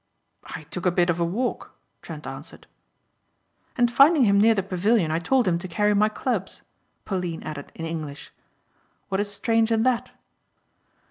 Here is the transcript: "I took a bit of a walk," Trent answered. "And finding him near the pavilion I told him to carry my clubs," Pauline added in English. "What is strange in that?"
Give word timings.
"I 0.45 0.63
took 0.71 0.87
a 0.87 0.91
bit 0.91 1.11
of 1.11 1.19
a 1.19 1.23
walk," 1.23 1.75
Trent 2.01 2.25
answered. 2.25 2.65
"And 3.77 3.91
finding 3.91 4.23
him 4.23 4.41
near 4.41 4.55
the 4.55 4.63
pavilion 4.63 5.11
I 5.11 5.19
told 5.19 5.47
him 5.47 5.59
to 5.59 5.67
carry 5.67 5.93
my 5.93 6.09
clubs," 6.09 6.63
Pauline 7.05 7.43
added 7.43 7.71
in 7.75 7.85
English. 7.85 8.33
"What 9.09 9.19
is 9.21 9.31
strange 9.31 9.71
in 9.71 9.83
that?" 9.83 10.09